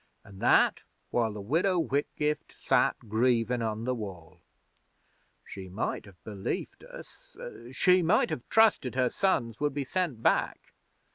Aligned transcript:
An' 0.25 0.39
that 0.39 0.81
while 1.11 1.31
the 1.31 1.39
Widow 1.41 1.77
Whitgift 1.79 2.51
sat 2.53 2.97
grievin' 3.07 3.61
on 3.61 3.83
the 3.83 3.93
Wall. 3.93 4.39
She 5.45 5.69
might 5.69 6.05
have 6.07 6.17
belieft 6.23 6.81
us 6.83 7.37
she 7.71 8.01
might 8.01 8.31
have 8.31 8.41
trusted 8.49 8.95
her 8.95 9.09
sons 9.09 9.59
would 9.59 9.75
be 9.75 9.85
sent 9.85 10.23
back! 10.23 10.73